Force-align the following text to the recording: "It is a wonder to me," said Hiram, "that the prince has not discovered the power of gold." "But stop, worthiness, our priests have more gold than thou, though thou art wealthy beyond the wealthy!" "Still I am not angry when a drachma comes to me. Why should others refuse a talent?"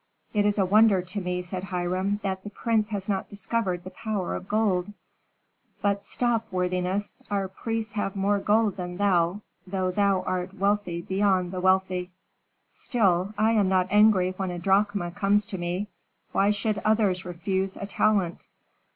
"It 0.33 0.47
is 0.47 0.57
a 0.57 0.65
wonder 0.65 1.03
to 1.03 1.21
me," 1.21 1.43
said 1.43 1.65
Hiram, 1.65 2.19
"that 2.23 2.43
the 2.43 2.49
prince 2.49 2.87
has 2.89 3.07
not 3.07 3.29
discovered 3.29 3.83
the 3.83 3.91
power 3.91 4.33
of 4.33 4.47
gold." 4.47 4.91
"But 5.79 6.03
stop, 6.03 6.51
worthiness, 6.51 7.21
our 7.29 7.47
priests 7.47 7.93
have 7.93 8.15
more 8.15 8.39
gold 8.39 8.77
than 8.77 8.97
thou, 8.97 9.41
though 9.67 9.91
thou 9.91 10.23
art 10.23 10.55
wealthy 10.57 11.03
beyond 11.03 11.51
the 11.51 11.61
wealthy!" 11.61 12.09
"Still 12.67 13.35
I 13.37 13.51
am 13.51 13.69
not 13.69 13.89
angry 13.91 14.31
when 14.37 14.49
a 14.49 14.57
drachma 14.57 15.11
comes 15.11 15.45
to 15.45 15.59
me. 15.59 15.87
Why 16.31 16.49
should 16.49 16.79
others 16.79 17.23
refuse 17.23 17.77
a 17.77 17.85
talent?" 17.85 18.47